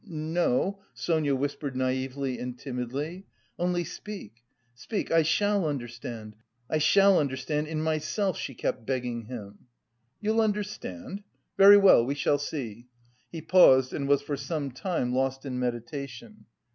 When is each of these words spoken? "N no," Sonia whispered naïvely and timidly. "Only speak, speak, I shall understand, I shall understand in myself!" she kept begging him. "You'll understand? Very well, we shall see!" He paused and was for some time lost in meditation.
"N 0.09 0.33
no," 0.33 0.79
Sonia 0.95 1.35
whispered 1.35 1.75
naïvely 1.75 2.41
and 2.41 2.57
timidly. 2.57 3.27
"Only 3.59 3.83
speak, 3.83 4.41
speak, 4.73 5.11
I 5.11 5.21
shall 5.21 5.67
understand, 5.67 6.35
I 6.67 6.79
shall 6.79 7.19
understand 7.19 7.67
in 7.67 7.83
myself!" 7.83 8.35
she 8.35 8.55
kept 8.55 8.83
begging 8.83 9.25
him. 9.25 9.67
"You'll 10.19 10.41
understand? 10.41 11.21
Very 11.55 11.77
well, 11.77 12.03
we 12.03 12.15
shall 12.15 12.39
see!" 12.39 12.87
He 13.31 13.41
paused 13.43 13.93
and 13.93 14.07
was 14.07 14.23
for 14.23 14.35
some 14.37 14.71
time 14.71 15.13
lost 15.13 15.45
in 15.45 15.59
meditation. 15.59 16.45